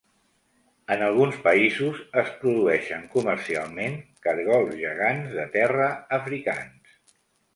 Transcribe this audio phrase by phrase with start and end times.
[0.93, 6.97] En alguns països, es produeixen comercialment cargols gegants de terra africans.